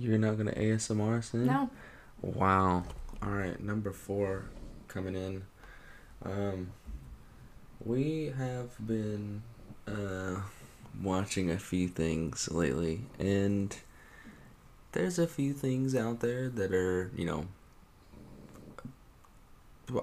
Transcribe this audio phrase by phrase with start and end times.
[0.00, 1.34] You're not gonna ASMR us?
[1.34, 1.68] No.
[2.22, 2.84] Wow.
[3.22, 4.46] All right, number four
[4.88, 5.42] coming in.
[6.22, 6.72] Um,
[7.84, 9.42] we have been
[9.86, 10.36] uh,
[11.02, 13.76] watching a few things lately, and
[14.92, 17.46] there's a few things out there that are, you know,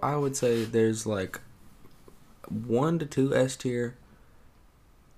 [0.03, 1.41] I would say there's like
[2.47, 3.97] one to two S tier,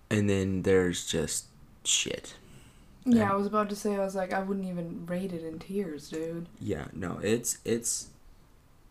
[0.10, 1.48] and then there's just
[1.84, 2.36] shit.
[3.12, 5.44] Yeah, And- I was about to say, I was like, I wouldn't even rate it
[5.44, 6.48] in tears, dude.
[6.60, 8.10] Yeah, no, it's it's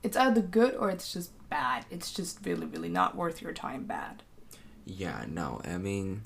[0.03, 1.85] It's either good or it's just bad.
[1.91, 4.23] It's just really, really not worth your time bad.
[4.85, 6.23] Yeah, no, I mean,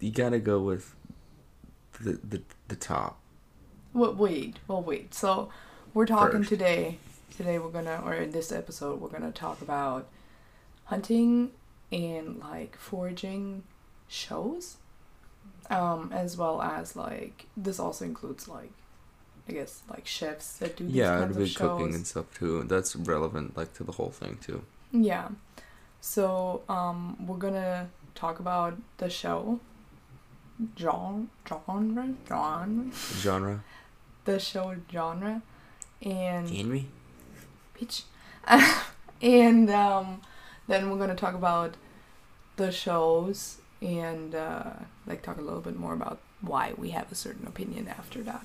[0.00, 0.94] you gotta go with
[2.00, 3.18] the the, the top.
[3.92, 5.14] Wait, wait, well, wait.
[5.14, 5.48] So,
[5.94, 6.50] we're talking First.
[6.50, 6.98] today.
[7.36, 10.08] Today, we're gonna, or in this episode, we're gonna talk about
[10.84, 11.50] hunting
[11.92, 13.62] and like foraging
[14.08, 14.76] shows,
[15.70, 18.70] um, as well as like this also includes like,
[19.48, 22.64] I guess like chefs that do these Yeah, kinds of be cooking and stuff too.
[22.64, 24.62] That's relevant, like to the whole thing too.
[24.92, 25.28] Yeah.
[26.00, 29.60] So, um, we're gonna talk about the show.
[30.78, 32.86] Genre, genre, genre,
[33.20, 33.64] Genre,
[34.24, 35.42] the show genre,
[36.02, 36.86] and Henry.
[37.78, 38.02] bitch,
[39.22, 40.22] and um,
[40.66, 41.76] then we're gonna talk about
[42.56, 44.70] the shows and uh,
[45.06, 48.42] like talk a little bit more about why we have a certain opinion after that.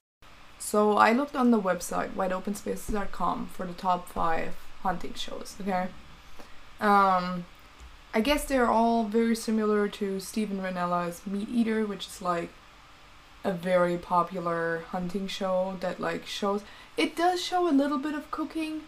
[0.59, 5.55] So I looked on the website wideopenspaces.com for the top five hunting shows.
[5.61, 5.87] Okay,
[6.79, 7.45] um,
[8.13, 12.49] I guess they're all very similar to Steven Rinella's Meat Eater, which is like
[13.43, 16.61] a very popular hunting show that like shows
[16.97, 18.81] it does show a little bit of cooking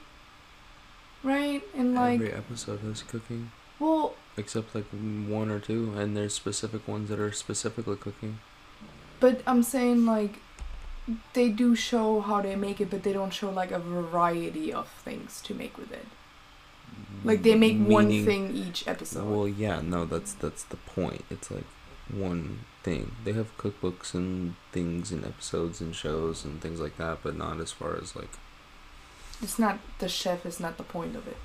[1.23, 4.86] right and like Every episode has cooking, well except like
[5.28, 8.39] one or two, and there's specific ones that are specifically cooking.
[9.20, 10.39] but i'm saying like
[11.34, 14.88] they do show how they make it but they don't show like a variety of
[15.06, 16.06] things to make with it
[17.23, 21.23] like they make one thing each episode Well, yeah, no, that's that's the point.
[21.30, 21.65] It's like
[22.10, 23.15] one thing.
[23.23, 27.60] They have cookbooks and things and episodes and shows and things like that, but not
[27.61, 28.33] as far as like
[29.42, 31.38] it's not the chef is not the point of it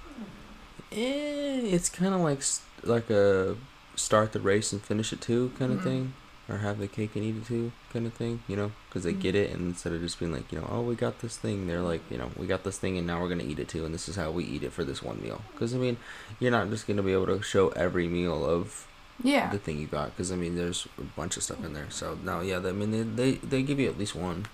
[0.92, 2.42] Eh, it's kind of like
[2.82, 3.56] like a
[3.96, 5.82] start the race and finish it too kind of Mhm.
[5.84, 6.12] thing,
[6.48, 8.42] or have the cake and eat it too kind of thing.
[8.48, 9.38] You know, because they get Mhm.
[9.38, 11.82] it, and instead of just being like, you know, oh, we got this thing, they're
[11.82, 13.92] like, you know, we got this thing, and now we're gonna eat it too, and
[13.94, 15.42] this is how we eat it for this one meal.
[15.52, 15.96] Because I mean,
[16.38, 18.86] you're not just gonna be able to show every meal of
[19.22, 20.10] yeah the thing you got.
[20.16, 21.90] Because I mean, there's a bunch of stuff in there.
[21.90, 23.02] So no, yeah, I mean, they
[23.32, 24.46] they, they give you at least one.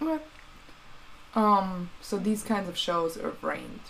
[0.00, 0.22] Okay.
[1.34, 3.88] Um, so these kinds of shows are ranked.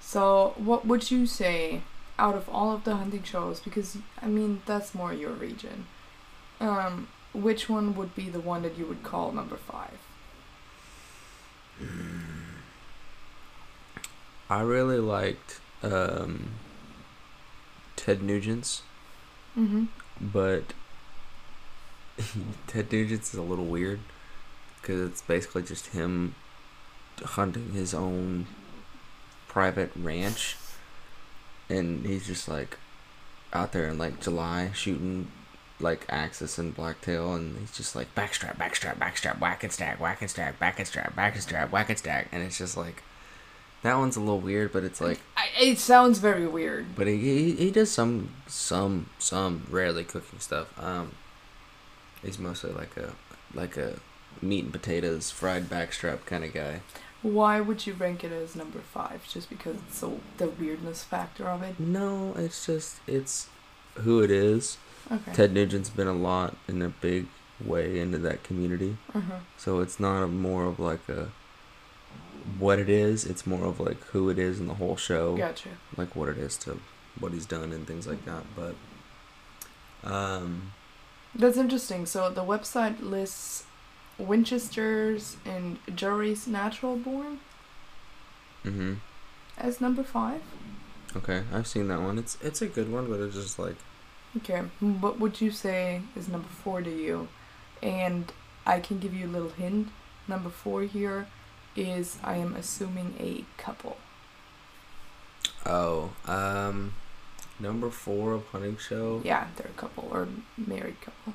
[0.00, 1.82] So, what would you say
[2.20, 3.58] out of all of the hunting shows?
[3.58, 5.86] Because I mean, that's more your region.
[6.60, 9.98] Um, which one would be the one that you would call number five?
[14.50, 16.50] I really liked um,
[17.96, 18.82] Ted Nugent's.
[19.58, 19.86] Mm-hmm.
[20.20, 20.74] but
[22.68, 23.98] Ted Nugent's is a little weird
[24.80, 26.36] because it's basically just him
[27.22, 28.46] hunting his own
[29.48, 30.56] private ranch,
[31.70, 32.78] and he's just like
[33.52, 35.30] out there in like July shooting
[35.78, 40.20] like axis and blacktail, and he's just like backstrap, backstrap, backstrap, whack and stack, whack
[40.20, 43.02] and stack, back and strap, back and strap, whack and stack, and it's just like
[43.82, 46.94] that one's a little weird, but it's like I, it sounds very weird.
[46.94, 50.68] but he, he he does some some some rarely cooking stuff.
[50.82, 51.12] Um,
[52.22, 53.12] he's mostly like a
[53.54, 53.94] like a
[54.42, 56.80] meat and potatoes fried backstrap kind of guy.
[57.22, 59.28] Why would you rank it as number five?
[59.28, 61.78] Just because it's so the weirdness factor of it?
[61.78, 63.48] No, it's just it's
[63.96, 64.78] who it is.
[65.10, 65.32] Okay.
[65.32, 67.26] Ted Nugent's been a lot in a big
[67.62, 69.40] way into that community, uh-huh.
[69.58, 71.28] so it's not a more of like a
[72.58, 73.26] what it is.
[73.26, 75.36] It's more of like who it is in the whole show.
[75.36, 75.70] Gotcha.
[75.96, 76.80] like what it is to
[77.18, 78.44] what he's done and things like that.
[78.56, 78.74] But
[80.10, 80.72] um,
[81.34, 82.06] That's interesting.
[82.06, 83.64] So the website lists
[84.20, 87.40] Winchester's and Jury's Natural Born
[88.62, 88.94] hmm
[89.58, 90.40] as number five.
[91.16, 92.18] okay, I've seen that one.
[92.18, 93.76] It's it's a good one, but it's just like
[94.36, 97.28] Okay, what would you say is number four to you?
[97.82, 98.32] And
[98.64, 99.88] I can give you a little hint.
[100.28, 101.26] Number four here
[101.74, 103.96] is I am assuming a couple.
[105.66, 106.94] oh um,
[107.58, 109.20] number four of hunting show.
[109.24, 111.34] Yeah, they're a couple or married couple.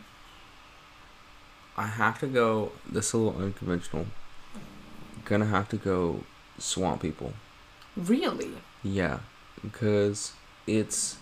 [1.77, 2.71] I have to go.
[2.89, 4.07] This is a little unconventional.
[5.25, 6.23] Gonna have to go
[6.57, 7.33] swamp people.
[7.97, 8.51] Really?
[8.83, 9.19] Yeah,
[9.61, 10.33] because
[10.67, 11.17] it's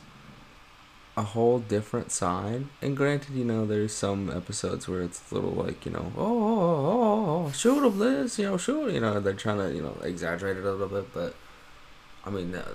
[1.16, 2.66] a whole different side.
[2.82, 6.44] And granted, you know, there's some episodes where it's a little like, you know, oh,
[6.44, 9.74] oh, oh, oh, oh shoot him this, you know, shoot, you know, they're trying to,
[9.74, 11.14] you know, exaggerate it a little bit.
[11.14, 11.36] But,
[12.26, 12.74] I mean, uh,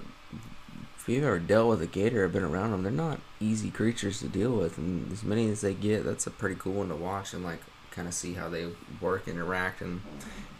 [0.96, 4.20] if you've ever dealt with a gator or been around them, they're not easy creatures
[4.20, 4.78] to deal with.
[4.78, 7.60] And as many as they get, that's a pretty cool one to watch and, like,
[7.90, 8.68] kind of see how they
[9.00, 9.80] work, interact.
[9.80, 10.02] And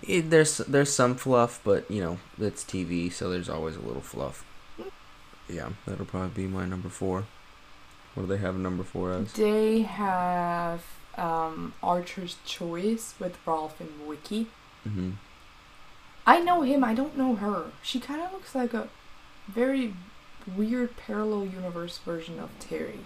[0.03, 4.03] it, there's, there's some fluff, but, you know, it's TV, so there's always a little
[4.03, 4.45] fluff.
[5.49, 7.25] Yeah, that'll probably be my number four.
[8.15, 9.33] What do they have number four as?
[9.33, 10.85] They have
[11.17, 14.49] um, Archer's Choice with Ralph and Vicki.
[14.87, 15.13] Mm-hmm.
[16.27, 16.85] I know him.
[16.85, 17.67] I don't know her.
[17.83, 18.89] She kind of looks like a
[19.47, 19.95] very
[20.57, 23.01] weird parallel universe version of Terri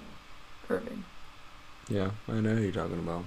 [0.71, 1.05] Irwin.
[1.89, 3.25] Yeah, I know who you're talking about.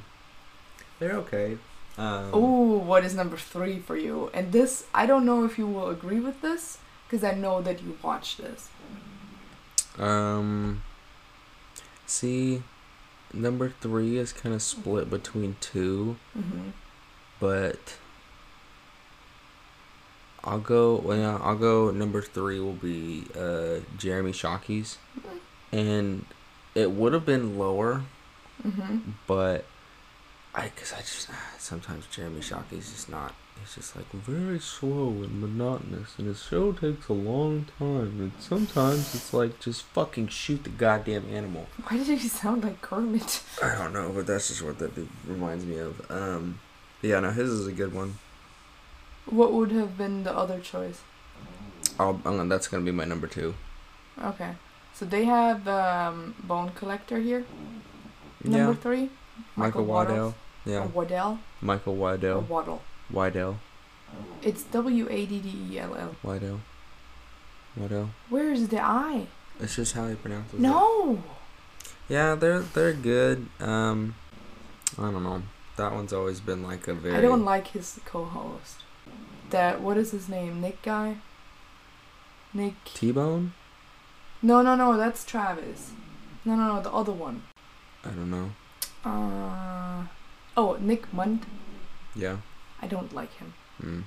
[1.00, 1.58] They're okay.
[1.98, 4.30] Um, oh, what is number three for you?
[4.34, 6.78] And this, I don't know if you will agree with this
[7.08, 8.70] because I know that you watched this.
[9.98, 10.84] Um,
[12.06, 12.64] see,
[13.34, 16.70] number three is kind of split between 2 Mm-hmm.
[17.40, 17.96] but
[20.46, 20.96] I'll go.
[20.98, 21.92] Well, yeah, I'll go.
[21.92, 24.98] Number three will be uh, Jeremy Shockey's,
[25.72, 26.26] and
[26.76, 28.04] it would have been lower,
[28.66, 29.12] Mm-hmm.
[29.28, 29.66] but
[30.54, 33.34] I, cause I just sometimes Jeremy Shockey's just not.
[33.62, 38.32] It's just like very slow and monotonous, and his show takes a long time, and
[38.40, 41.68] sometimes it's like just fucking shoot the goddamn animal.
[41.88, 43.42] Why did he sound like Kermit?
[43.64, 44.92] I don't know, but that's just what that
[45.28, 46.10] reminds me of.
[46.12, 46.60] Um,
[47.02, 48.18] yeah, no, his is a good one.
[49.26, 51.02] What would have been the other choice?
[52.00, 53.56] I'll, I'm that's gonna be my number two.
[54.22, 54.52] Okay.
[54.94, 57.46] So they have um, Bone Collector here.
[58.44, 59.10] Number yeah, three.
[59.56, 60.36] Michael Waddell.
[60.66, 61.40] Yeah, Or Waddell.
[61.62, 62.82] Michael Or Waddell.
[63.12, 63.60] Waddell.
[64.42, 66.16] It's W A D D E L L.
[66.24, 66.62] Waddell.
[67.76, 68.12] Waddell.
[68.30, 69.28] Where is the I?
[69.60, 70.60] It's just how he pronounces it.
[70.60, 71.22] No.
[72.08, 73.48] Yeah, they're they're good.
[73.60, 74.16] Um,
[74.98, 75.44] I don't know.
[75.78, 77.18] That one's always been like a very.
[77.18, 78.85] I don't like his co-host.
[79.50, 80.62] That what is his name?
[80.62, 81.18] Nick guy.
[82.54, 82.74] Nick.
[82.86, 83.54] T Bone.
[84.42, 84.98] No, no, no.
[84.98, 85.92] That's Travis.
[86.44, 86.82] No, no, no.
[86.82, 87.44] The other one.
[88.04, 88.52] I don't know.
[89.04, 90.06] Uh.
[90.58, 91.44] Oh, Nick Mundt.
[92.16, 92.38] Yeah.
[92.82, 93.54] I don't like him.
[93.82, 94.04] Mm.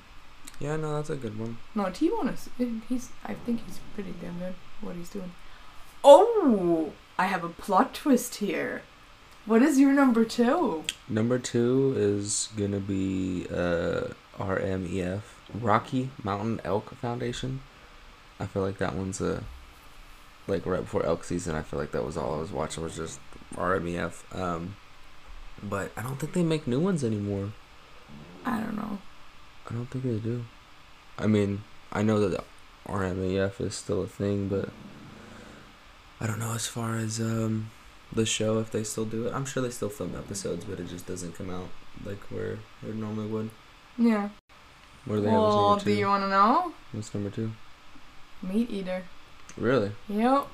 [0.61, 1.59] Yeah, no, that's a good one.
[1.75, 2.49] No, T Bone is.
[2.89, 3.11] He's.
[3.25, 4.55] I think he's pretty damn good.
[4.81, 5.33] What he's doing.
[6.03, 8.83] Oh, I have a plot twist here.
[9.47, 10.85] What is your number two?
[11.09, 14.09] Number two is gonna be uh
[14.39, 15.23] RMEF
[15.55, 17.61] Rocky Mountain Elk Foundation.
[18.41, 19.45] I feel like that one's a
[20.47, 21.55] like right before elk season.
[21.55, 23.21] I feel like that was all I was watching was just
[23.55, 24.23] RMEF.
[24.37, 24.77] Um,
[25.63, 27.53] but I don't think they make new ones anymore.
[28.45, 28.99] I don't know.
[29.69, 30.45] I don't think they do.
[31.19, 31.63] I mean,
[31.93, 32.45] I know that the
[32.91, 34.71] RMAF is still a thing, but
[36.21, 37.71] I don't know as far as um
[38.13, 39.35] the show if they still do it.
[39.35, 41.69] I'm sure they still film episodes, but it just doesn't come out
[42.05, 43.51] like where it normally would.
[43.99, 44.29] Yeah.
[45.05, 46.73] What do they Well, do you want to know?
[46.93, 47.51] What's number two?
[48.43, 49.03] Meat Eater.
[49.57, 49.93] Really?
[50.09, 50.47] Yep.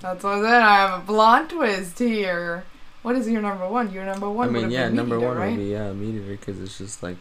[0.00, 0.62] That's what I said.
[0.62, 2.64] I have a plot twist here.
[3.02, 3.92] What is your number one?
[3.92, 5.50] Your number one I mean, yeah, number Eater, one right?
[5.50, 7.16] would be yeah, Meat Eater because it's just like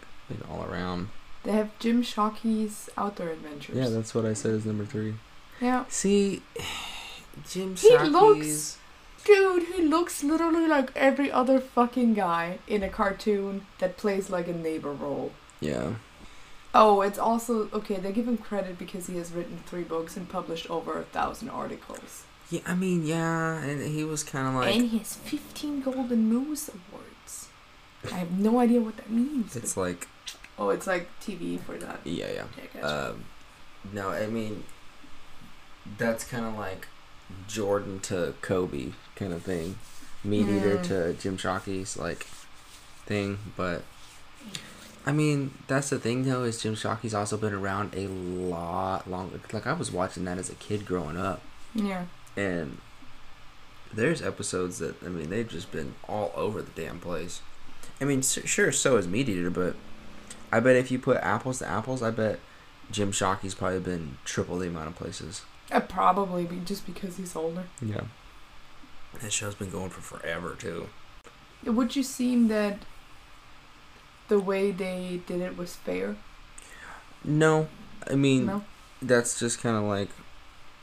[0.50, 1.10] all around.
[1.44, 3.76] They have Jim Shockey's Outdoor Adventures.
[3.76, 5.16] Yeah, that's what I said is number three.
[5.60, 5.86] yeah.
[5.90, 6.42] See,
[7.50, 8.78] Jim He looks-
[9.26, 14.50] Dude, he looks literally like every other fucking guy in a cartoon that plays like
[14.50, 15.32] a neighbor role.
[15.64, 15.94] Yeah.
[16.76, 17.98] Oh, it's also okay.
[17.98, 21.50] They give him credit because he has written three books and published over a thousand
[21.50, 25.82] articles, Yeah, I mean, yeah, and he was kind of like and he has fifteen
[25.82, 27.48] Golden Moose awards.
[28.12, 29.56] I have no idea what that means.
[29.56, 30.08] it's like
[30.58, 32.00] oh, it's like TV for that.
[32.06, 32.46] yeah, yeah.
[32.58, 33.10] Yeah, gotcha.
[33.12, 33.24] Um,
[33.94, 34.64] no, I mean,
[35.98, 36.88] that's kind of like
[37.48, 39.78] Jordan to Kobe kind of thing,
[40.24, 40.84] Meat Eater Mm.
[40.88, 42.26] to Jim Shockey's like
[43.06, 43.38] thing.
[43.56, 43.84] But
[45.06, 49.40] I mean, that's the thing though is Jim Shockey's also been around a lot longer.
[49.52, 51.42] Like I was watching that as a kid growing up,
[51.76, 52.06] yeah.
[52.38, 52.78] and
[53.94, 57.42] there's episodes that I mean they've just been all over the damn place.
[58.00, 59.76] I mean, sure, so is Meat Eater, but
[60.52, 62.40] I bet if you put apples to apples, I bet
[62.92, 65.42] Jim Shockey's probably been triple the amount of places.
[65.72, 67.66] Uh, probably be just because he's older.
[67.82, 68.02] Yeah.
[69.22, 70.90] That show's been going for forever too.
[71.66, 72.80] Would you seem that
[74.28, 76.16] the way they did it was fair?
[77.24, 77.68] No,
[78.10, 78.64] I mean No.
[79.02, 80.10] that's just kind of like,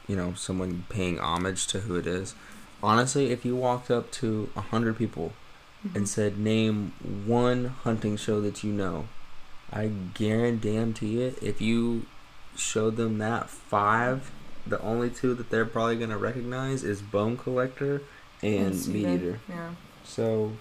[0.08, 2.34] you know, someone paying homage to who it is.
[2.82, 5.32] Honestly, if you walked up to a hundred people
[5.94, 6.08] and Mhm.
[6.08, 6.92] said name
[7.26, 9.06] one hunting show that you know,
[9.72, 11.38] I guarantee it.
[11.42, 12.06] If you
[12.56, 14.30] showed them that five,
[14.66, 18.02] the only two that they're probably gonna recognize is Bone Collector
[18.42, 19.40] and Meat Eater.
[19.48, 19.70] Yeah.
[20.04, 20.52] So,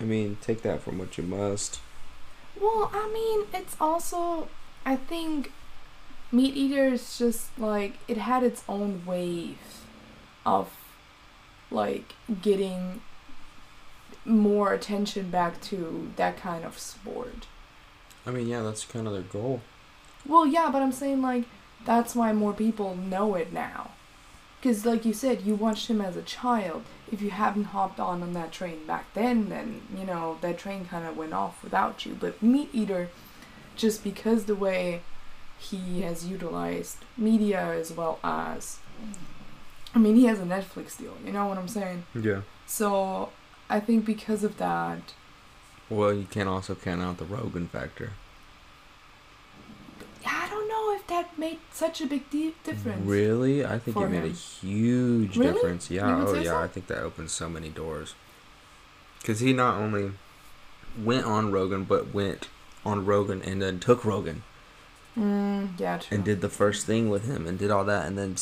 [0.00, 1.80] I mean, take that from what you must.
[2.60, 4.48] Well, I mean, it's also
[4.84, 5.52] I think
[6.30, 9.58] Meat Eater is just like it had its own wave
[10.44, 10.70] of
[11.70, 13.00] like getting
[14.24, 17.46] more attention back to that kind of sport.
[18.24, 19.60] I mean, yeah, that's kind of their goal.
[20.24, 21.44] Well, yeah, but I'm saying like
[21.84, 23.90] that's why more people know it now.
[24.66, 26.82] Cuz like you said, you watched him as a child.
[27.12, 30.86] If you haven't hopped on on that train back then, then, you know, that train
[30.86, 32.16] kind of went off without you.
[32.18, 33.08] But Meat Eater
[33.76, 35.02] just because the way
[35.56, 38.80] he has utilized media as well as
[39.94, 42.04] I mean, he has a Netflix deal, you know what I'm saying?
[42.12, 42.40] Yeah.
[42.66, 43.30] So,
[43.70, 45.14] I think because of that,
[45.88, 48.10] Well, you can also count out the Rogan factor.
[51.08, 53.06] I don't know if that made such a big di- difference.
[53.06, 53.64] Really?
[53.64, 55.52] I think it made a huge Really?
[55.52, 55.90] difference.
[55.90, 56.24] Yeah.
[56.26, 56.42] Oh, yeah.
[56.50, 56.58] so?
[56.58, 58.14] I think that opened so many doors.
[59.20, 60.12] Because he not only
[61.02, 62.48] went on Rogan, but went
[62.84, 64.42] on Rogan and then took Rogan
[65.16, 66.14] Mm, yeah, true.
[66.16, 68.36] and did the first thing with him and did all that and then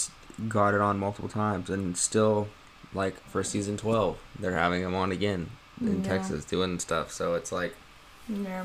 [0.49, 2.49] got it on multiple times and still,
[2.93, 6.09] like for season twelve, they're having him on again in Yeah.
[6.11, 7.13] Texas doing stuff.
[7.13, 7.77] So it's like,
[8.29, 8.65] Yeah.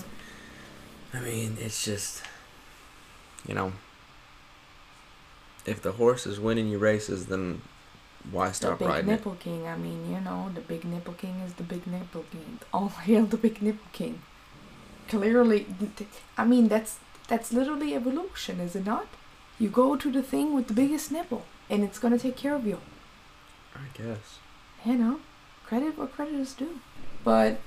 [1.14, 2.24] I mean, it's just,
[3.48, 3.74] you know,
[5.70, 7.62] if the horse is winning you races, then
[8.32, 9.14] why stop the big riding it?
[9.14, 9.68] nipple king.
[9.68, 12.60] I mean, you know, the big nipple king is the big nipple king.
[12.74, 14.22] All hail the big nipple king.
[15.08, 15.66] Clearly,
[16.38, 19.08] I mean that's that's literally evolution, is it not?
[19.60, 22.66] You go to the thing with the biggest nipple, and it's gonna take care of
[22.66, 22.80] you.
[23.76, 24.40] I guess.
[24.86, 25.20] You know,
[25.66, 26.80] credit where credit is due.
[27.24, 27.60] But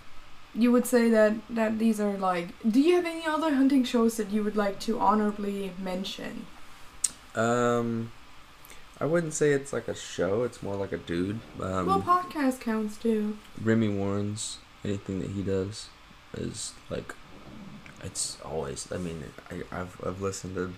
[0.55, 2.49] you would say that that these are like.
[2.69, 6.47] Do you have any other hunting shows that you would like to honorably mention?
[7.35, 8.13] Um,
[9.01, 10.45] I wouldn't say it's like a show.
[10.45, 11.41] It's more like a dude.
[11.61, 13.37] Um, well, podcast counts too.
[13.61, 15.89] Remy Warren's anything that he does
[16.37, 17.15] is like,
[18.03, 18.91] it's always.
[18.93, 20.73] I mean, I, I've I've listened to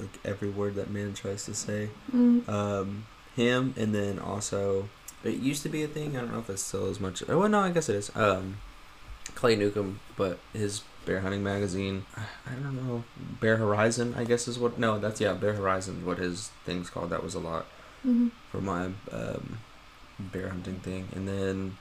[0.00, 1.90] like every word that man tries to say.
[2.14, 2.48] Mm.
[2.48, 3.06] Um,
[3.36, 4.88] him and then also
[5.22, 6.16] it used to be a thing.
[6.16, 7.22] I don't know if it's still as much.
[7.28, 8.10] Oh well, no, I guess it is.
[8.14, 8.58] Um,
[9.34, 12.04] Clay Newcomb, but his bear hunting magazine.
[12.16, 13.04] I don't know.
[13.40, 14.78] Bear Horizon, I guess is what.
[14.78, 15.32] No, that's yeah.
[15.32, 17.10] Bear Horizon, what his thing's called.
[17.10, 17.64] That was a lot
[18.02, 19.58] hmm for my um,
[20.18, 21.08] bear hunting thing.
[21.14, 21.78] And then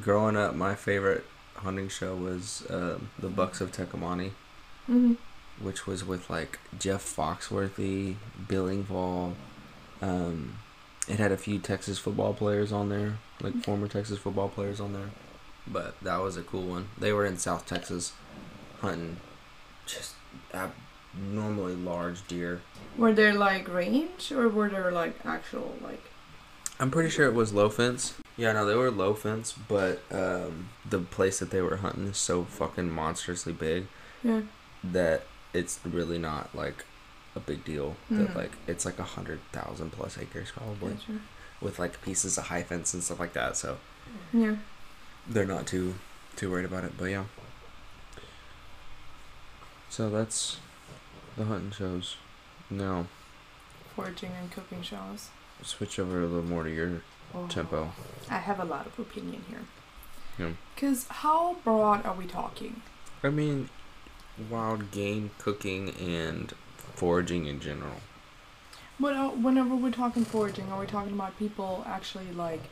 [0.00, 1.24] growing up, my favorite
[1.56, 4.32] hunting show was um, the Bucks of Tecomate,
[4.86, 5.14] hmm
[5.60, 9.34] which was with like Jeff Foxworthy, Bill Engvall.
[10.02, 10.56] Um,
[11.08, 13.62] it had a few Texas football players on there, like Okay.
[13.62, 15.10] former Texas football players on there.
[15.68, 16.88] But that was a cool one.
[16.98, 18.12] They were in South Texas
[18.80, 19.16] hunting
[19.86, 20.14] just
[20.54, 22.60] abnormally large deer.
[22.96, 26.02] Were there like range or were there like actual like?
[26.78, 28.14] I'm pretty sure it was low fence.
[28.36, 32.18] Yeah, no, they were low fence, but um, the place that they were hunting is
[32.18, 33.86] so fucking monstrously big
[34.22, 34.42] Yeah.
[34.84, 35.22] that
[35.54, 36.84] it's really not like
[37.34, 37.96] a big deal.
[38.10, 38.34] That Mhm.
[38.34, 41.20] like it's like a hundred thousand plus acres probably Gotcha.
[41.62, 43.56] with like pieces of high fence and stuff like that.
[43.56, 43.78] So
[44.32, 44.56] Yeah.
[45.28, 45.94] They're not too
[46.36, 46.92] too worried about it.
[46.98, 47.24] But yeah.
[49.88, 50.58] So that's
[51.36, 52.16] the hunting shows.
[52.70, 53.06] Now
[53.94, 55.28] Foraging and cooking shows.
[55.62, 57.02] switch over a little more to your
[57.34, 57.90] Oh, tempo.
[58.30, 59.60] I have a lot of opinion here.
[60.38, 60.52] Yeah.
[60.76, 62.82] Cause how broad are we talking?
[63.22, 63.68] I mean,
[64.50, 66.52] wild game cooking and
[66.94, 67.96] foraging in general.
[69.00, 72.62] But uh, whenever we're talking foraging, are we talking about people actually like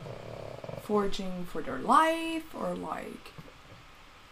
[0.85, 3.33] foraging for their life or like?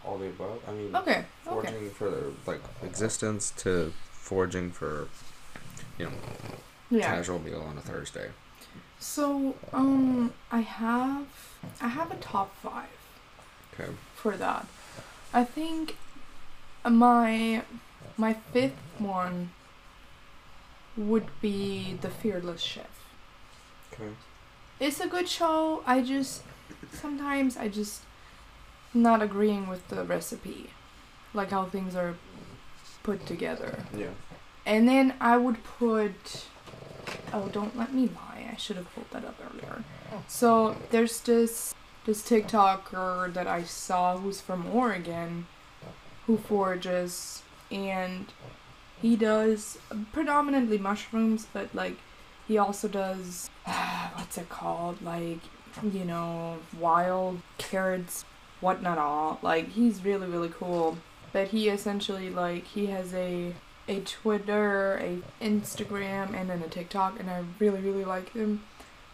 [0.05, 0.59] All the above.
[0.67, 1.25] I mean, Okay.
[1.47, 1.87] Okay.
[1.89, 5.07] for their like existence to forging for,
[5.97, 6.11] you know,
[6.89, 7.07] Yeah.
[7.15, 8.31] casual meal on a Thursday.
[8.99, 11.27] So um, I have
[11.81, 12.87] I have a top five.
[13.73, 13.91] Okay.
[14.15, 14.67] for that.
[15.33, 15.97] I think
[16.87, 17.63] my
[18.17, 19.51] my fifth one
[20.95, 22.85] would be The Fearless Chef.
[23.91, 24.11] Okay.
[24.83, 25.81] It's a good show.
[25.87, 26.41] I just
[26.91, 28.01] sometimes I just
[28.93, 30.71] not agreeing with the recipe,
[31.33, 32.15] like how things are
[33.01, 33.85] put together.
[33.95, 34.07] Yeah.
[34.65, 36.47] And then I would put
[37.31, 38.49] oh don't let me lie.
[38.51, 39.85] I should have pulled that up earlier.
[40.27, 41.73] So there's this
[42.05, 45.47] this TikToker that I saw who's from Oregon
[46.27, 48.33] who forages and
[49.01, 49.77] he does
[50.11, 51.97] predominantly mushrooms but like
[52.47, 53.49] he also does
[54.15, 55.01] what's it called?
[55.01, 55.39] Like
[55.83, 58.25] you know wild carrots
[58.61, 59.39] whatnot all.
[59.41, 60.97] Like he's really really cool.
[61.31, 63.53] But he essentially like he has a
[63.87, 68.63] a Twitter, a Instagram, and then a TikTok, and I really really like him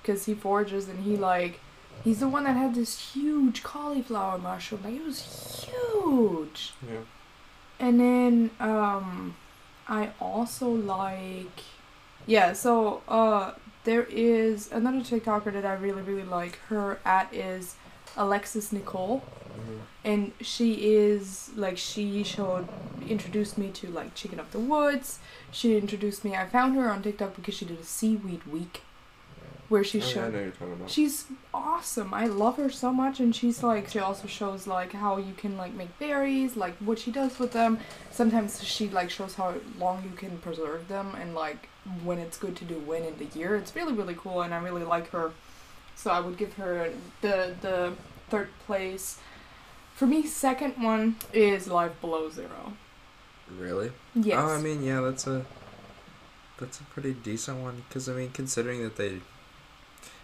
[0.02, 1.60] because he forages and he like
[2.04, 4.82] he's the one that had this huge cauliflower mushroom.
[4.84, 6.74] Like it was huge.
[6.88, 7.00] Yeah.
[7.80, 9.36] and then um
[9.88, 11.62] i also like
[12.30, 13.52] yeah so uh
[13.86, 16.58] there is another tiktoker that i really really like.
[16.68, 17.76] Her at is
[18.16, 19.22] Alexis Nikole.
[20.04, 22.68] And she is like she showed
[23.08, 25.20] introduced me to like chicken of the woods.
[25.52, 28.84] She introduced me i found her on tiktok because she did a seaweed week
[29.70, 30.90] where she Oh, yeah, showed know you're talking about.
[30.90, 32.14] she's awesome.
[32.14, 35.58] I love her so much and she's like she also shows like how you can
[35.58, 37.80] like make berries like what she does with them.
[38.12, 41.70] Sometimes she like shows how long you can preserve them and like
[42.04, 43.56] when it's good to do when in the year.
[43.56, 45.32] It's really really cool and i really like her.
[45.96, 47.94] So i would give her the the
[48.30, 49.20] third place.
[49.96, 52.74] For me second one is life below zero.
[53.58, 53.92] Really?
[54.16, 54.38] yes.
[54.40, 55.46] Oh, I mean, yeah, that's a
[56.60, 59.20] that's a pretty decent one because I mean, considering that they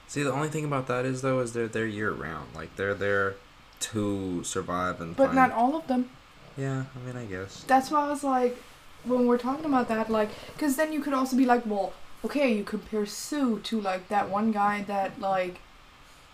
[0.08, 2.94] see the only thing about that is though is they're they're year round, like they're
[2.94, 3.36] there
[3.82, 6.10] to survive and but find- not all of them
[6.58, 7.64] Yeah, I mean, I guess.
[7.68, 8.58] that's why I was like,
[9.04, 11.92] when we're talking about that, like, because then you could also be like, well,
[12.24, 15.60] okay, you compare Sue to like that one guy that like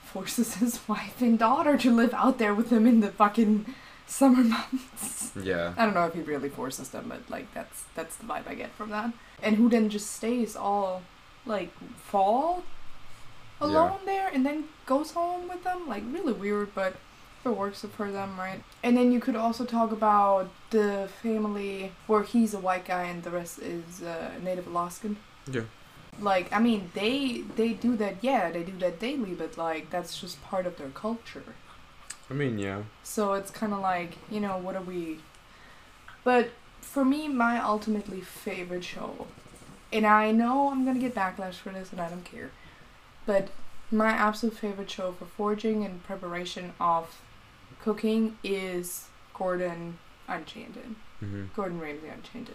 [0.04, 3.66] forces his wife and daughter to live out there with him in the fucking
[4.06, 5.32] summer months.
[5.42, 5.74] Yeah.
[5.78, 8.54] I don't know if he really forces them, but like that's that's the vibe I
[8.56, 9.12] get from that.
[9.42, 11.02] And who then just stays all
[11.46, 12.64] like fall
[13.62, 16.96] alone there and then goes home with them, like really weird, but
[17.46, 18.64] it works for them, right?
[18.84, 23.24] And then you could also talk about the family where he's a white guy and
[23.24, 25.18] the rest is uh, Native Alaskan.
[25.52, 25.64] Yeah.
[26.20, 28.18] Like I mean, they they do that.
[28.22, 31.44] Yeah, they do that daily, but like that's just part of their culture.
[32.30, 32.84] I mean, yeah.
[33.04, 35.20] So it's kind of like, you know, what are we.
[36.24, 36.50] But
[36.80, 39.28] for me, my ultimately favorite show,
[39.92, 42.52] and I know I'm gonna get backlash for this and I don't care,
[43.26, 43.50] but
[43.92, 47.20] my absolute favorite show for foraging and preparation of
[47.82, 49.98] cooking is Gordon
[50.28, 50.96] Unchained.
[51.24, 51.46] Mm-hmm.
[51.56, 52.52] Gordon Ramsay Unchained.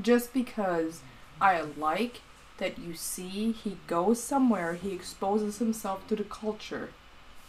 [0.00, 1.00] Just because
[1.40, 2.20] I like
[2.58, 6.90] that you see he goes somewhere, he exposes himself to the culture,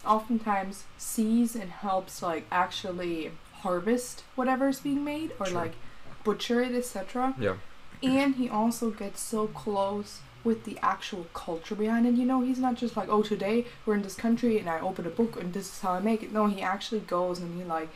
[0.06, 5.56] oftentimes sees and helps like actually harvest whatever's being made or Sure.
[5.56, 5.74] like
[6.24, 7.36] butcher it, etc.
[7.40, 7.56] Yeah.
[8.02, 12.16] And he also gets so close with the actual culture behind it.
[12.16, 15.06] You know, he's not just like, oh, today we're in this country and I open
[15.06, 16.32] a book and this is how I make it.
[16.32, 17.90] No, he actually goes and he like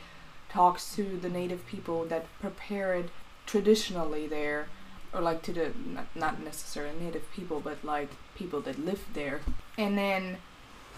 [0.48, 3.10] talks to the native people that prepare it
[3.46, 4.68] traditionally there,
[5.12, 9.40] or like to the not, not necessarily native people, but like people that live there.
[9.78, 10.38] And then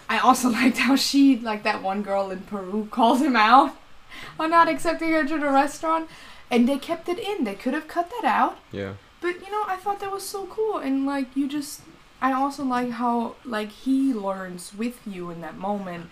[0.09, 3.75] I also liked how she, like that one girl in Peru, called him out
[4.39, 6.09] on not accepting her to the restaurant.
[6.51, 7.43] And they kept it in.
[7.43, 8.57] They could have cut that out.
[8.71, 8.93] Yeah.
[9.21, 11.81] But you know, I thought that was so cool, and like you just,
[12.21, 16.09] I also like how like he learns with you in that moment.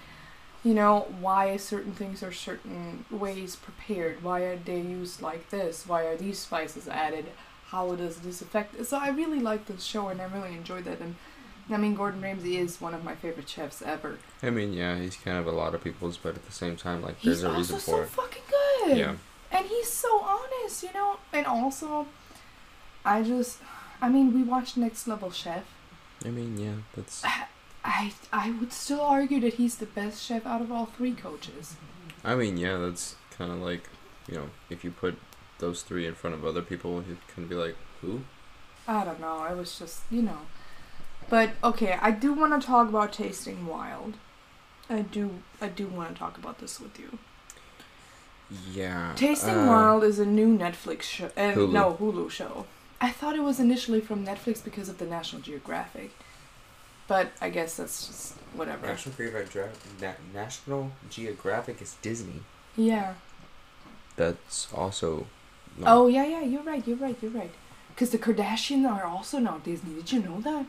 [0.64, 4.22] You know why certain things are certain ways prepared.
[4.24, 5.86] Why are they used like this?
[5.88, 7.28] Why are these spices added?
[7.68, 8.86] How does this affect?
[8.86, 11.00] So I really like this show, and I really enjoyed that.
[11.00, 11.16] And
[11.70, 14.18] I mean, Gordon Ramsay is one of my favorite chefs ever.
[14.42, 17.02] I mean, yeah, he's kind of a lot of people's, but at the same time,
[17.02, 18.10] like, He's there's a also reason so for it.
[18.10, 18.98] fucking good.
[18.98, 19.16] Yeah.
[19.52, 21.18] And he's so honest, you know?
[21.34, 22.08] And also,
[23.08, 23.60] I just,
[24.02, 25.64] I mean, we watched Next Level Chef.
[26.26, 27.24] I mean, yeah, that's.
[27.86, 31.76] I, I would still argue that he's the best chef out of all three coaches.
[32.24, 33.90] I mean, yeah, that's kind of like,
[34.28, 35.18] you know, if you put
[35.60, 38.22] those three in front of other people, it can be like, who?
[38.88, 40.40] I don't know, it was just, you know.
[41.30, 44.16] But, okay, I do want to talk about Tasting Wild.
[44.90, 47.20] I do, I do want to talk about this with you.
[48.72, 49.14] Yeah.
[49.16, 51.28] Tasting uh, Wild is a new Netflix show.
[51.38, 51.72] Uh, Hulu.
[51.72, 52.66] No, Hulu show.
[53.00, 56.12] I thought it was initially from Netflix because of the National Geographic.
[57.08, 58.86] But I guess that's just whatever.
[58.88, 59.70] National Geographic,
[60.34, 62.42] National Geographic is Disney.
[62.76, 63.14] Yeah.
[64.16, 65.28] That's also.
[65.78, 67.52] no- Oh, yeah, yeah, you're right, you're right, you're right.
[67.90, 69.96] Because the Kardashians are also now Disney.
[69.96, 70.66] Did you know that?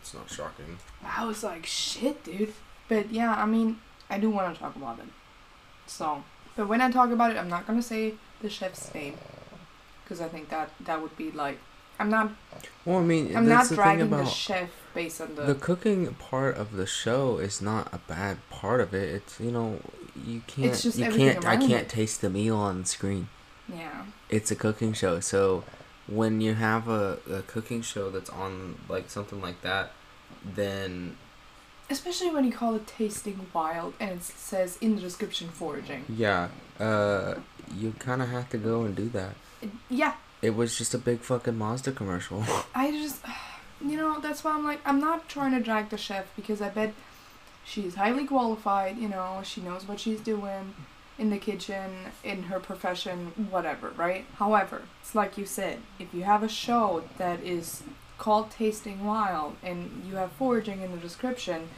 [0.00, 0.78] It's not shocking.
[1.04, 2.52] I was like, shit, dude.
[2.88, 3.78] But yeah, I mean,
[4.10, 5.06] I do want to talk about it.
[5.86, 6.22] So,
[6.56, 9.14] but when I talk about it, I'm not gonna say the chef's name,
[10.08, 11.58] because I think that that would be like,
[12.00, 12.30] I'm not,
[12.84, 15.42] Well, I mean, I'm that's not the thing dragging the about chef based on the.
[15.42, 19.08] the cooking part of the show is not a bad part of it.
[19.14, 19.80] It's you know
[20.26, 21.88] you can't It's just you can't I can't it.
[21.88, 23.28] taste the meal on screen.
[23.68, 24.04] yeah.
[24.30, 25.64] It's a cooking show, so
[26.06, 29.92] when you have a, a cooking show that's on like something like that,
[30.44, 31.16] then
[31.90, 36.04] Especially when you call it tasting wild and it says in the description foraging.
[36.08, 37.34] yeah, uh,
[37.76, 39.34] you kind of have to go and do that.
[39.90, 42.44] Yeah, It was just a big fucking Mazda commercial.
[42.74, 43.24] I just.
[43.80, 46.68] you know, that's why I'm like, I'm not trying to drag the chef because I
[46.68, 46.92] bet
[47.64, 50.74] she's highly qualified, you know, she knows what she's doing
[51.18, 54.24] in the kitchen, in her profession, whatever, right?
[54.36, 57.82] However, it's like you said, if you have a show that is
[58.18, 61.68] called Tasting Wild and you have foraging in the description,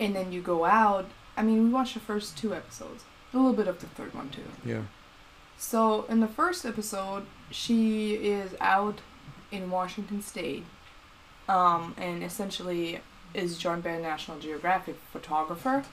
[0.00, 3.52] and then you go out, I mean, we watched the first two episodes, a little
[3.52, 4.42] bit of the third one too.
[4.64, 4.82] Yeah.
[5.58, 9.00] So in the first episode, she is out
[9.50, 10.64] in Washington State,
[11.48, 13.00] um, and essentially
[13.34, 15.84] is joined by a National Geographic photographer,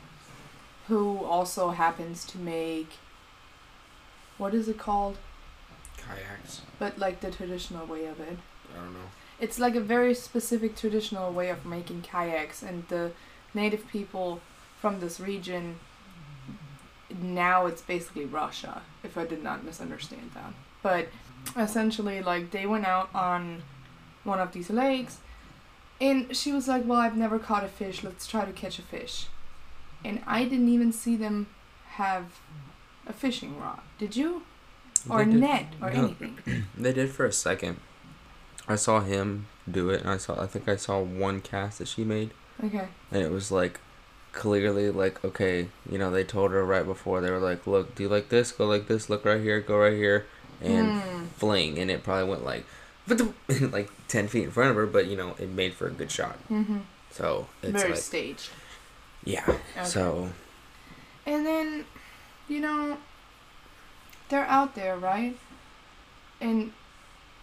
[0.88, 2.92] who also happens to make.
[4.38, 5.18] What is it called?
[5.98, 6.62] Kayaks.
[6.78, 8.38] But like the traditional way of it.
[8.72, 9.10] I don't know.
[9.40, 13.12] It's like a very specific traditional way of making kayaks, and the
[13.56, 14.42] native people
[14.80, 15.80] from this region.
[17.22, 20.54] Now it's basically Russia, if I did not misunderstand that.
[20.84, 21.08] But
[21.58, 23.64] essentially, like they went out on
[24.24, 25.20] one of these lakes,
[26.02, 28.04] and she was like, "Well, I've never caught a fish.
[28.04, 29.28] Let's try to catch a fish."
[30.04, 31.48] And I didn't even see them
[31.94, 32.40] have
[33.08, 33.80] a fishing rod.
[33.98, 34.44] Did you?
[35.10, 36.04] Or net or no.
[36.06, 36.40] anything?
[36.78, 37.80] They did for a second.
[38.68, 40.42] I saw him do it, and I saw.
[40.42, 42.32] I think I saw one cast that she made,
[42.64, 42.88] Okay.
[43.12, 43.80] and it was like
[44.36, 48.04] clearly like okay, you know, they told her right before they were like, look, do
[48.04, 48.52] you like this?
[48.52, 49.10] Go like this.
[49.10, 49.60] Look right here.
[49.62, 50.28] Go right here,
[50.62, 51.26] and Hmm.
[51.38, 52.66] fling, and it probably went like,
[53.72, 56.12] like ten feet in front of her, but you know, it made for a good
[56.12, 56.38] shot.
[56.52, 56.80] Mm-hmm.
[57.12, 58.50] So it's Very like, staged.
[59.24, 59.44] yeah.
[59.48, 59.86] Okay.
[59.86, 60.30] So
[61.26, 61.86] And then,
[62.50, 62.98] you know,
[64.30, 65.38] they're out there, right?
[66.42, 66.74] And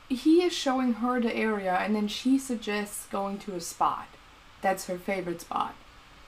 [0.08, 4.08] he is showing her the area, and then she suggests going to a spot.
[4.60, 5.74] That's her favorite spot.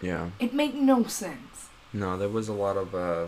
[0.05, 0.31] Yeah.
[0.39, 1.69] It made no sense.
[1.93, 3.27] No, there was a lot of uh.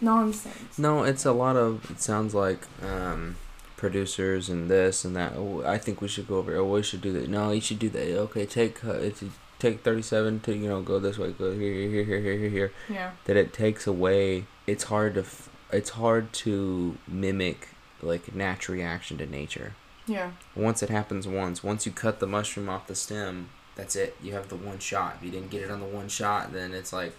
[0.00, 0.78] Nonsense.
[0.78, 1.90] No, it's a lot of.
[1.90, 3.36] It sounds like um,
[3.76, 5.32] producers and this and that.
[5.36, 6.54] Oh, I think we should go over.
[6.56, 7.28] Oh, we should do that.
[7.30, 8.18] No, you should do that.
[8.26, 11.32] Okay, take uh, if you take thirty seven to you know go this way.
[11.32, 12.72] Go here, here, here, here, here, here, here.
[12.90, 13.10] Yeah.
[13.24, 14.44] That it takes away.
[14.66, 15.20] It's hard to.
[15.20, 17.68] F- it's hard to mimic
[18.02, 19.74] like natural reaction to nature.
[20.06, 20.32] Yeah.
[20.54, 24.16] Once it happens once, once you cut the mushroom off the stem, that's it.
[24.22, 25.16] You have the one shot.
[25.18, 27.12] If you didn't get it on the one shot, then it's like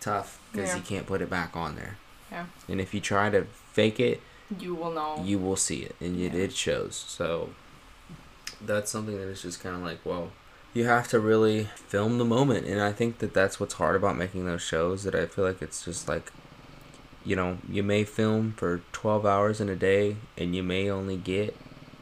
[0.00, 0.76] tough because Yeah.
[0.76, 1.96] you can't put it back on there.
[2.32, 2.46] Yeah.
[2.68, 4.20] And if you try to fake it,
[4.58, 5.22] You will know.
[5.24, 6.40] you will see it, and it, Yeah.
[6.44, 6.96] it shows.
[7.08, 7.50] So
[8.60, 10.32] that's something that is just kind of like, well,
[10.72, 14.16] you have to really film the moment, and I think that that's what's hard about
[14.16, 15.02] making those shows.
[15.04, 16.30] That I feel like it's just like,
[17.24, 21.16] you know, you may film for twelve hours in a day, and you may only
[21.16, 21.56] get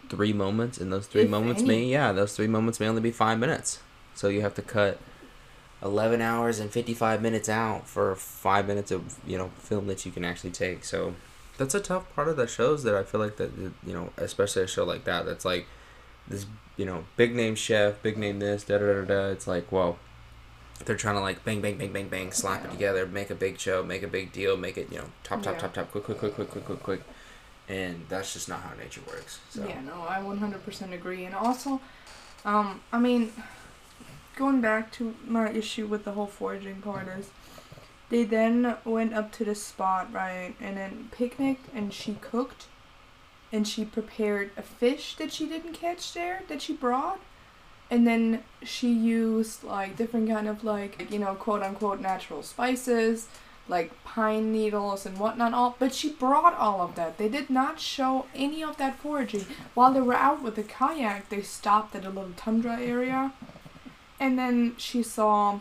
[0.09, 1.69] three moments, and those three If moments any.
[1.69, 3.81] may, yeah, those three moments may only be five minutes.
[4.15, 4.99] So you have to cut.
[5.81, 10.11] 11 hours and 55 minutes out for five minutes of you know film that you
[10.11, 11.15] can actually take so
[11.57, 13.53] that's a tough part of the shows that I feel like that
[13.87, 15.67] you know, especially a show like that that's like
[16.27, 19.27] this you know big name chef, big name this, da da da da.
[19.29, 19.99] It's like well,
[20.85, 23.61] they're trying to like bang bang bang bang bang, slap it together, make a big
[23.61, 25.61] show, make a big deal, make it you know top top Yeah.
[25.61, 27.03] top top, quick quick quick quick quick quick quick,
[27.69, 29.41] and that's just not how nature works.
[29.51, 31.25] So Yeah, no, I 100% agree.
[31.25, 31.81] And also,
[32.45, 33.33] um, I mean,
[34.37, 37.31] going back to my issue with the whole foraging part is,
[38.09, 42.67] they then went up to the spot, right, and then picnicked, and she cooked,
[43.53, 47.21] and she prepared a fish that she didn't catch there, that she brought.
[47.91, 53.29] And then she used like different kind of like you know quote unquote natural spices,
[53.69, 55.55] like pine needles and whatnot.
[55.55, 57.19] All but she brought all of that.
[57.19, 61.29] They did not show any of that foraging while they were out with the kayak.
[61.29, 63.33] They stopped at a little tundra area,
[64.19, 65.61] and then she saw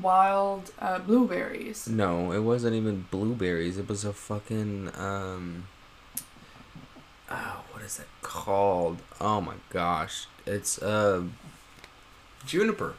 [0.00, 1.88] wild uh, blueberries.
[1.88, 3.76] no, it wasn't even blueberries.
[3.78, 5.66] It was a fucking um.
[7.30, 8.98] Oh, what is it called?
[9.20, 11.24] Oh my gosh, it's uh.
[12.46, 12.94] Juniper.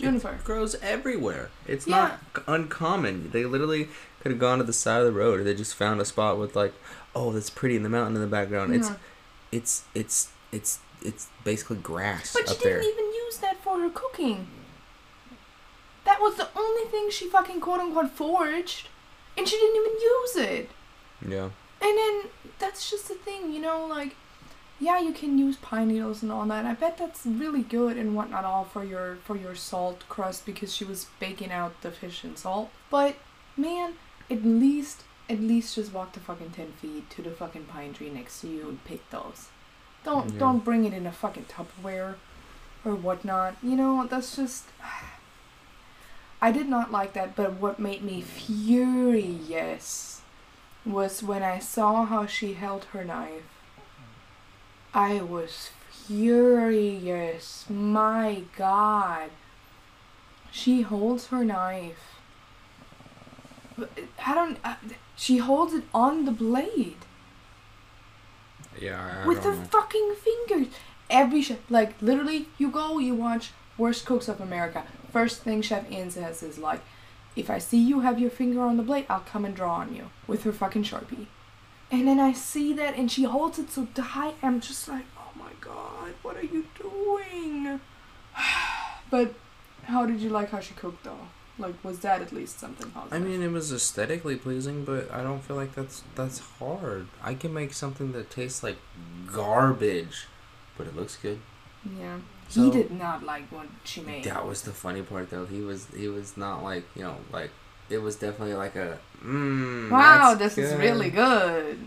[0.00, 0.34] Juniper.
[0.34, 1.50] It grows everywhere.
[1.66, 2.18] It's Yeah.
[2.34, 3.30] not uncommon.
[3.30, 3.88] They literally
[4.20, 5.40] could have gone to the side of the road.
[5.40, 6.72] Or they just found a spot with like,
[7.14, 8.74] oh, that's pretty in the mountain in the background.
[8.74, 8.96] It's Yeah.
[9.52, 12.80] it's it's it's it's basically grass But she up there.
[12.80, 14.48] didn't even use that for her cooking.
[16.04, 18.88] That was the only thing she fucking quote unquote foraged,
[19.36, 20.70] and she didn't even use it.
[21.26, 21.48] Yeah.
[21.82, 22.22] And then
[22.58, 24.14] that's just the thing, you know, like,
[24.80, 26.64] yeah, you can use pine needles and all that.
[26.64, 30.74] I bet that's really good and whatnot all for your for your salt crust because
[30.74, 32.70] she was baking out the fish in salt.
[32.90, 33.16] But
[33.56, 33.94] man,
[34.30, 38.10] at least at least just walk the fucking ten feet to the fucking pine tree
[38.10, 39.48] next to you and pick those.
[40.02, 40.38] Don't Yeah.
[40.40, 42.14] don't bring it in a fucking Tupperware
[42.84, 43.56] or whatnot.
[43.62, 44.64] You know, that's just
[46.42, 50.22] I did not like that, but what made me furious
[50.86, 53.42] was when I saw how she held her knife.
[54.92, 57.64] I was furious.
[57.68, 59.30] My god.
[60.50, 62.16] She holds her knife.
[64.26, 64.58] I don't.
[64.64, 64.74] Uh,
[65.16, 66.96] she holds it on the blade
[68.80, 69.62] Yeah, I with her know.
[69.64, 70.72] fucking fingers.
[71.08, 74.84] Every chef, like literally, you go, you watch Worst Cooks of America.
[75.12, 76.80] First thing Chef Ian says is like,
[77.36, 79.94] "If I see you have your finger on the blade, I'll come and draw on
[79.94, 81.26] you with her fucking sharpie."
[81.92, 84.34] And then I see that, and she holds it so tight.
[84.42, 87.80] I'm just like, "Oh my god, what are you doing?"
[89.10, 89.34] but
[89.84, 91.26] how did you like how she cooked though?
[91.58, 93.20] Like, was that at least something positive?
[93.20, 97.08] I mean, it was aesthetically pleasing, but I don't feel like that's that's hard.
[97.22, 98.78] I can make something that tastes like
[99.26, 100.26] garbage,
[100.76, 101.40] but it looks good.
[101.98, 102.18] yeah.
[102.48, 104.24] So- he did not like what she made.
[104.24, 105.46] That was the funny part, though.
[105.46, 107.50] He was he was not like you know like
[107.88, 110.64] it was definitely like a Mm, wow, this good.
[110.64, 111.78] is really good.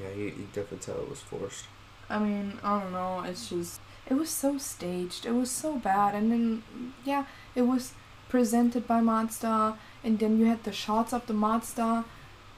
[0.00, 1.66] Yeah, you, you definitely tell it was forced.
[2.08, 3.22] I mean, I don't know.
[3.26, 5.26] It's just it was so staged.
[5.26, 6.14] It was so bad.
[6.14, 6.62] And then
[7.04, 7.92] yeah, it was
[8.28, 12.04] presented by Mazda, and then you had the shots of the Mazda,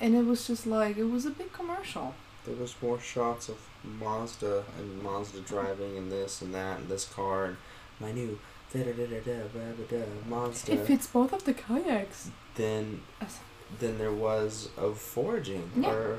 [0.01, 2.15] and it was just like it was a big commercial.
[2.45, 7.05] There was more shots of Mazda and Mazda driving and this and that and this
[7.05, 7.57] car and
[8.01, 8.39] my new
[8.73, 10.73] da da da da da da Mazda.
[10.73, 12.31] It fits both of the kayaks.
[12.55, 13.03] Then.
[13.21, 13.39] As-
[13.79, 15.91] than there was of foraging Yeah.
[15.91, 16.19] or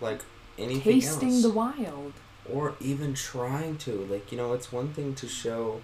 [0.00, 0.20] like
[0.58, 1.42] anything Tasting else.
[1.42, 2.12] the wild.
[2.50, 5.82] or even trying to like you know it's one thing to show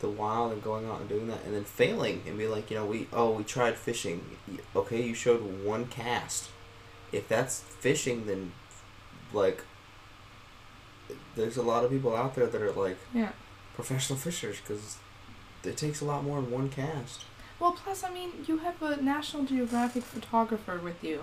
[0.00, 2.76] the wild and going out and doing that and then failing and be like you
[2.76, 4.22] know we oh we tried fishing
[4.74, 6.50] okay you showed one cast
[7.12, 8.52] if that's fishing then
[9.32, 9.62] like
[11.34, 13.30] there's a lot of people out there that are like Yeah.
[13.74, 14.96] professional fishers because
[15.64, 17.24] it takes a lot more than one cast
[17.58, 21.22] Well, plus, I mean, you have a National Geographic photographer with you.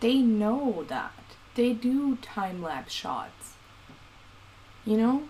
[0.00, 1.12] They know that.
[1.54, 3.54] They do time lapse shots.
[4.84, 5.28] You know?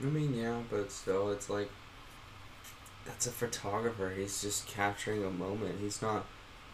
[0.00, 1.70] I mean, yeah, but still, it's like
[3.04, 4.12] that's a photographer.
[4.16, 5.80] He's just capturing a moment.
[5.80, 6.26] He's not.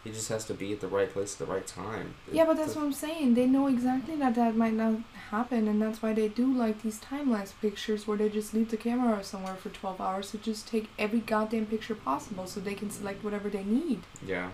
[0.05, 2.15] He just has to be at the right place at the right time.
[2.33, 3.35] Yeah, but that's The- what I'm saying.
[3.35, 4.95] They know exactly that that might not
[5.31, 8.71] happen, and that's why they do like these time lapse pictures where they just leave
[8.71, 12.75] the camera somewhere for 12 hours to just take every goddamn picture possible so they
[12.75, 14.03] can select whatever they need.
[14.27, 14.51] Yeah,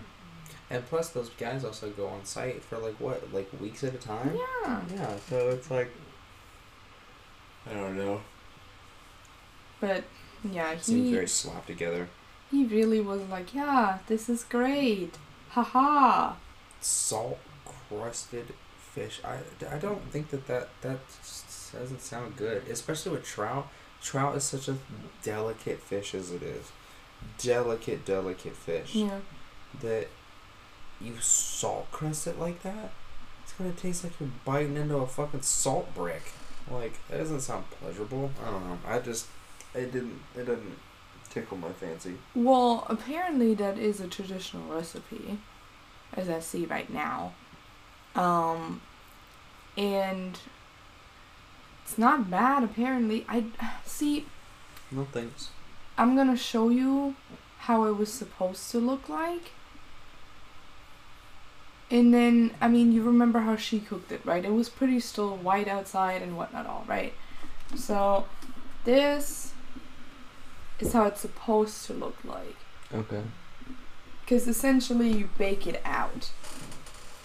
[0.69, 3.97] and plus those guys also go on site for like what, like weeks at a
[3.97, 4.37] time.
[4.63, 4.81] Yeah.
[4.93, 5.89] Yeah, so it's like.
[7.69, 8.21] I don't know.
[9.79, 10.03] But
[10.49, 12.07] yeah, It seems very slapped together.
[12.51, 15.15] he really was like, yeah, this is great.
[15.63, 16.33] Haha.
[16.81, 19.21] Salt crusted fish.
[19.23, 19.39] I,
[19.73, 20.99] I don't think that that that
[21.73, 23.67] doesn't sound good, especially with trout.
[24.01, 24.77] Trout is such a
[25.23, 26.71] delicate fish as it is.
[27.37, 28.95] Delicate, delicate fish.
[28.95, 29.19] Yeah.
[29.81, 30.07] That
[31.01, 32.91] you salt crust it like that,
[33.43, 36.31] it's gonna taste like you're biting into a fucking salt brick.
[36.71, 38.31] Like that doesn't sound pleasurable.
[38.41, 38.79] I don't know.
[38.87, 39.27] I just
[39.73, 40.77] it didn't it didn't
[41.29, 42.17] tickle my fancy.
[42.35, 45.39] Well, apparently that is a traditional recipe,
[46.13, 47.33] as I see right now.
[48.15, 48.81] Um,
[49.77, 50.39] and
[51.83, 52.63] it's not bad.
[52.63, 53.45] Apparently, I
[53.85, 54.25] see.
[54.91, 55.49] No thanks.
[55.97, 57.15] I'm gonna show you
[57.59, 59.51] how it was supposed to look like.
[61.91, 64.45] And then, I mean, you remember how she cooked it, right?
[64.45, 67.13] It was pretty still white outside and whatnot, all right?
[67.75, 68.25] So,
[68.85, 69.53] this
[70.79, 72.57] is how it's supposed to look like.
[72.93, 73.21] Okay.
[74.21, 76.31] Because essentially, you bake it out.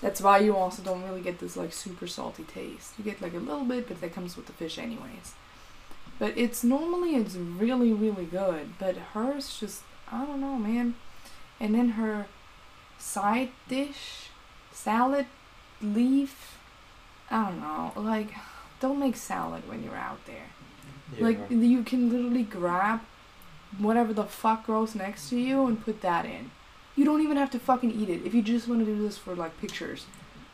[0.00, 2.92] That's why you also don't really get this like super salty taste.
[2.98, 5.34] You get like a little bit, but that comes with the fish anyways.
[6.18, 10.94] But it's normally it's really really good, but hers just I don't know, man.
[11.58, 12.26] And then her
[12.98, 14.28] side dish,
[14.72, 15.26] salad,
[15.80, 16.58] leaf,
[17.30, 17.92] I don't know.
[17.96, 18.32] Like,
[18.80, 20.50] don't make salad when you're out there.
[21.18, 23.00] Like you can literally grab
[23.78, 26.50] whatever the fuck grows next to you and put that in.
[26.96, 29.18] You don't even have to fucking eat it if you just want to do this
[29.18, 30.06] for like pictures.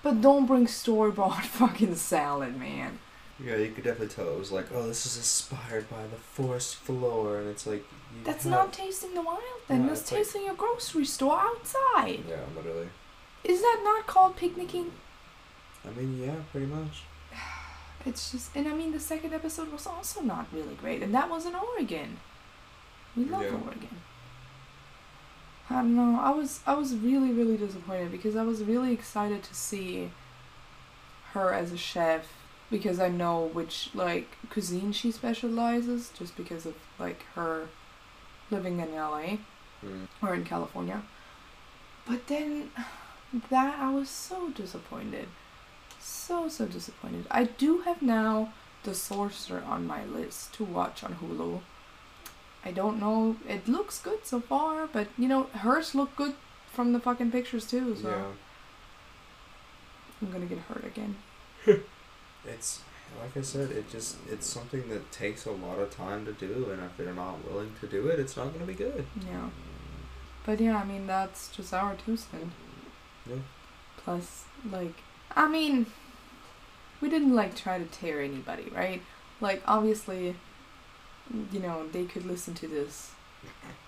[0.03, 2.99] But don't bring store bought fucking salad, man.
[3.43, 6.77] Yeah, you could definitely tell it was like, oh, this is inspired by the forest
[6.77, 7.85] floor, and it's like.
[8.15, 9.83] you That's have- not tasting the wild then.
[9.83, 12.25] No, That's like- tasting a grocery store outside.
[12.29, 12.89] Yeah, literally.
[13.45, 14.93] Is that not called picnicking?
[15.87, 17.03] I mean, yeah, pretty much.
[18.07, 21.29] It's just, and I mean, the second episode was also not really great, and that
[21.29, 22.17] was in Oregon.
[23.16, 23.53] We love Yeah.
[23.64, 24.01] Oregon.
[25.68, 26.18] I don't know.
[26.20, 30.11] I was I was really really disappointed because I was really excited to see
[31.33, 32.27] her as a chef
[32.70, 37.68] because I know which like cuisine she specializes just because of like her
[38.51, 39.38] living in LA
[39.85, 40.09] Mm.
[40.20, 41.03] or in California.
[42.07, 42.70] But then
[43.49, 45.29] that I was so disappointed.
[45.99, 47.27] So so disappointed.
[47.31, 51.61] I do have now The Sorcerer on my list to watch on Hulu.
[52.64, 53.37] I don't know.
[53.49, 56.35] It looks good so far, but you know, hers look good
[56.73, 57.96] from the fucking pictures too.
[57.96, 58.25] So Yeah.
[60.23, 61.16] I'm gonna get hurt again.
[62.46, 62.81] It's
[63.20, 66.68] like I said, it just it's something that takes a lot of time to do,
[66.70, 69.05] and if they're not willing to do it, it's not gonna be good.
[69.27, 69.51] Yeah.
[70.46, 72.55] But yeah, I mean that's just our two cents.
[73.29, 73.37] Yeah.
[73.99, 74.94] Plus, like,
[75.37, 75.87] I mean,
[77.03, 79.03] we didn't like try to tear anybody, right?
[79.40, 80.37] Like, obviously,
[81.53, 83.12] you know, they could listen to this,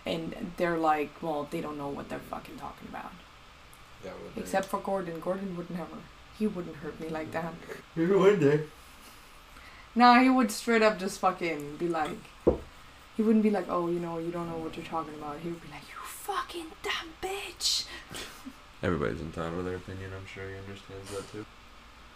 [0.06, 3.12] and they're like, well, they don't know what they're fucking talking about.
[4.04, 4.10] Yeah.
[4.36, 5.20] Except for Gordon.
[5.20, 5.96] Gordon would never.
[6.38, 7.54] He wouldn't hurt me like that.
[7.94, 8.64] one day.
[9.94, 12.18] Nah, he would straight up just fucking be like,
[13.16, 15.38] he wouldn't be like, oh, you know, you don't know what you're talking about.
[15.40, 17.84] He would be like, you fucking dumb bitch.
[18.82, 20.10] Everybody's entitled to their opinion.
[20.18, 21.44] I'm sure he understands that too.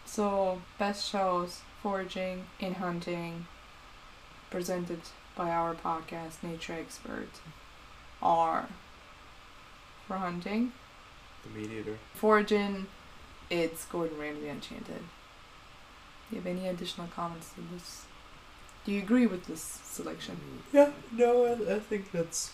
[0.06, 3.46] So, best shows foraging in hunting,
[4.50, 5.00] presented
[5.36, 7.28] by our podcast, Nature Expert,
[8.22, 8.68] are
[10.06, 10.72] for hunting.
[11.42, 11.96] The MeatEater.
[12.14, 12.86] Foraging,
[13.50, 14.86] it's Gordon Ramsay Uncharted.
[16.30, 18.06] Do you have any additional comments to this?
[18.84, 20.36] Do you agree with this selection?
[20.72, 20.90] Yeah.
[21.12, 22.52] No, I, I think that's.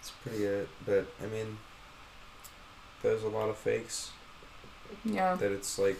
[0.00, 1.58] It's pretty it, but I mean.
[3.02, 4.10] There's a lot of fakes
[5.06, 5.98] Yeah, that it's like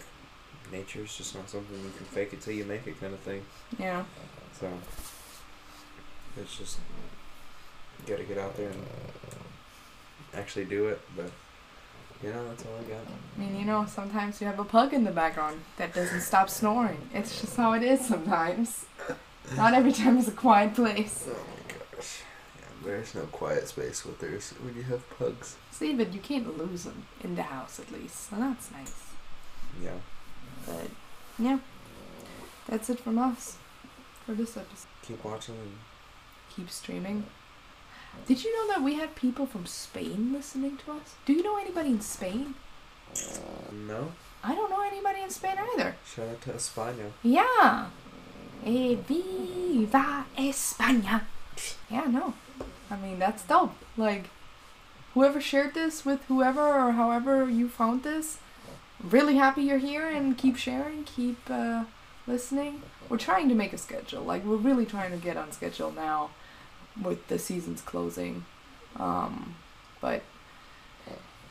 [0.70, 3.42] nature's just not something you can fake it till you make it kind of thing.
[3.78, 4.04] yeah.
[4.60, 4.68] So
[6.38, 6.78] it's just
[8.06, 8.86] gotta get out there and
[10.34, 11.00] actually do it.
[11.16, 11.30] But
[12.22, 13.00] you know, that's all I got.
[13.06, 16.50] I mean, you know, sometimes you have a pug in the background that doesn't stop
[16.50, 17.08] snoring.
[17.14, 18.84] It's just how it is sometimes.
[19.56, 21.26] Not every time is a quiet place.
[21.26, 22.20] Oh my gosh.
[22.58, 25.56] Yeah, there's no quiet space with there's when you have pugs.
[25.70, 28.94] See, but you can't lose them in the house at least, so that's nice.
[29.82, 29.96] Yeah.
[30.66, 30.90] But
[31.38, 31.60] yeah,
[32.68, 33.56] that's it from us
[34.30, 34.86] for this episode.
[35.02, 35.78] Keep watching and
[36.54, 37.24] Keep streaming.
[38.26, 41.14] Did you know that we had people from Spain listening to us?
[41.26, 42.54] Do you know anybody in Spain?
[43.72, 44.12] no.
[44.42, 45.96] I don't know anybody in Spain either.
[46.04, 47.10] Shout out to España.
[47.22, 47.86] Yeah.
[48.64, 51.22] Eh, viva España.
[51.90, 52.34] Yeah, no.
[52.90, 53.74] I mean, that's dope.
[53.96, 54.30] Like,
[55.14, 58.38] whoever shared this with whoever or however you found this,
[59.02, 61.84] really happy you're here and keep sharing, keep uh,
[62.30, 62.82] listening.
[63.08, 64.22] We're trying to make a schedule.
[64.22, 66.30] Like, we're really trying to get on schedule now
[67.00, 68.44] with the seasons closing.
[68.96, 69.56] Um,
[70.00, 70.22] but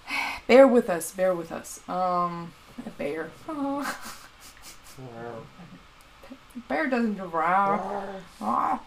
[0.47, 1.81] bear with us, bear with us.
[1.89, 2.53] Um,
[2.97, 3.31] bear.
[6.67, 8.03] bear doesn't do row.
[8.41, 8.81] Ah.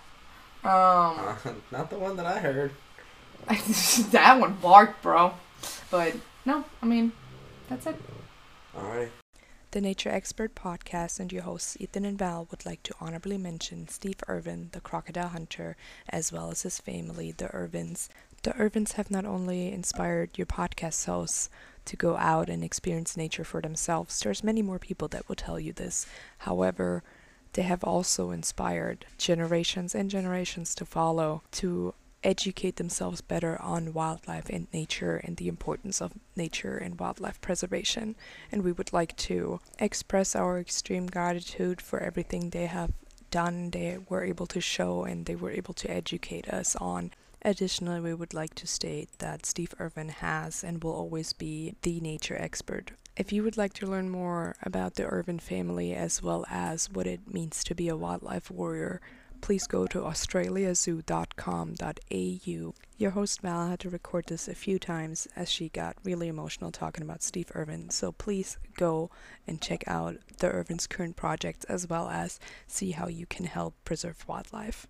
[0.64, 1.36] Um,
[1.72, 2.70] not the one that I heard.
[4.12, 5.34] that one barked, bro.
[5.90, 6.14] But
[6.46, 7.12] no, I mean,
[7.68, 7.96] that's it.
[8.76, 9.10] Alright.
[9.72, 13.88] The Nature Expert podcast and your hosts Ethan and Val would like to honorably mention
[13.88, 15.78] Steve Irwin, the crocodile hunter,
[16.10, 18.10] as well as his family, the Irwins.
[18.42, 21.48] The Irwins have not only inspired your podcast hosts
[21.86, 25.58] to go out and experience nature for themselves, there's many more people that will tell
[25.58, 26.04] you this.
[26.40, 27.02] However,
[27.54, 34.48] they have also inspired generations and generations to follow to educate themselves better on wildlife
[34.48, 38.14] and nature and the importance of nature and wildlife preservation.
[38.50, 42.92] And we would like to express our extreme gratitude for everything they have
[43.30, 47.12] done, they were able to show, and they were able to educate us on.
[47.44, 51.98] Additionally, we would like to state that Steve Irwin has and will always be the
[51.98, 52.92] nature expert.
[53.16, 57.06] If you would like to learn more about the Irwin family as well as what
[57.06, 59.00] it means to be a wildlife warrior,
[59.42, 62.74] please go to australiazoo.com.au.
[62.96, 66.70] Your host Val had to record this a few times as she got really emotional
[66.70, 69.10] talking about Steve Irwin, so please go
[69.46, 73.74] and check out the Irwin's current projects as well as see how you can help
[73.84, 74.86] preserve wildlife.